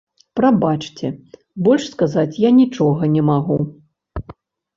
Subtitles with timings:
[0.37, 1.11] Прабачце,
[1.67, 3.59] больш сказаць я нічога не магу.